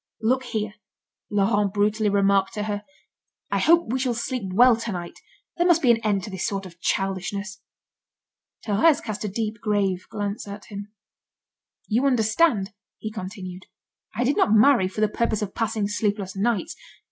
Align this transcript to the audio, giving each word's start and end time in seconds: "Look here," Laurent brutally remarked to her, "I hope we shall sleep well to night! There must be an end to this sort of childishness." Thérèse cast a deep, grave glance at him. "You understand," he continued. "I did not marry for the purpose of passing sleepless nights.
"Look 0.23 0.45
here," 0.45 0.73
Laurent 1.29 1.75
brutally 1.75 2.09
remarked 2.09 2.55
to 2.55 2.63
her, 2.63 2.83
"I 3.51 3.59
hope 3.59 3.91
we 3.93 3.99
shall 3.99 4.15
sleep 4.15 4.51
well 4.51 4.75
to 4.77 4.91
night! 4.91 5.19
There 5.57 5.67
must 5.67 5.83
be 5.83 5.91
an 5.91 6.01
end 6.03 6.23
to 6.23 6.31
this 6.31 6.43
sort 6.47 6.65
of 6.65 6.81
childishness." 6.81 7.61
Thérèse 8.65 9.03
cast 9.03 9.23
a 9.25 9.29
deep, 9.29 9.57
grave 9.61 10.07
glance 10.09 10.47
at 10.47 10.65
him. 10.71 10.91
"You 11.87 12.07
understand," 12.07 12.73
he 12.97 13.11
continued. 13.11 13.67
"I 14.15 14.23
did 14.23 14.37
not 14.37 14.55
marry 14.55 14.87
for 14.87 15.01
the 15.01 15.07
purpose 15.07 15.43
of 15.43 15.53
passing 15.53 15.87
sleepless 15.87 16.35
nights. 16.35 16.75